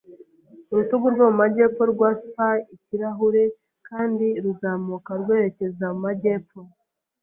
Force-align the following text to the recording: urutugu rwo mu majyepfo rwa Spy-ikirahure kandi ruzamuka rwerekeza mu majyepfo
urutugu 0.71 1.05
rwo 1.13 1.25
mu 1.29 1.35
majyepfo 1.41 1.83
rwa 1.91 2.09
Spy-ikirahure 2.21 3.43
kandi 3.87 4.27
ruzamuka 4.43 5.11
rwerekeza 5.21 5.85
mu 5.93 5.99
majyepfo 6.05 6.59